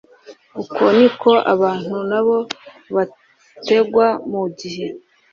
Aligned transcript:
uko 0.61 0.83
ni 0.97 1.07
ko 1.21 1.31
abantu 1.53 1.95
na 2.11 2.19
bo 2.25 2.37
bategwa 2.95 4.07
mu 4.31 4.43
gihe 4.59 4.85